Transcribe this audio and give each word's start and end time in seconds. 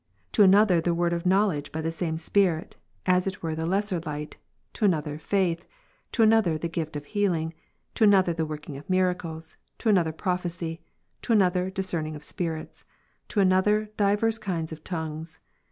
To 0.31 0.41
another 0.41 0.81
the 0.81 0.95
word 0.95 1.13
ofknoivledge 1.13 1.71
by 1.71 1.81
the 1.81 1.91
same 1.91 2.17
Spirit, 2.17 2.75
as 3.05 3.27
it 3.27 3.43
were 3.43 3.53
the 3.53 3.67
lesser 3.67 3.99
light: 4.03 4.37
to 4.73 4.83
another 4.83 5.19
faith; 5.19 5.67
to 6.13 6.23
another 6.23 6.57
the 6.57 6.67
gift 6.67 6.95
of 6.95 7.05
healing; 7.05 7.53
to 7.93 8.03
another 8.05 8.33
the 8.33 8.43
working 8.47 8.77
of 8.77 8.89
miracles; 8.89 9.57
to 9.77 9.89
another 9.89 10.11
pro 10.11 10.33
phecy; 10.37 10.79
to 11.21 11.33
another 11.33 11.69
discerning 11.69 12.15
of 12.15 12.23
spirits; 12.23 12.83
to 13.27 13.41
another 13.41 13.91
divers 13.95 14.39
kinds 14.39 14.71
of 14.71 14.83
tongues. 14.83 15.37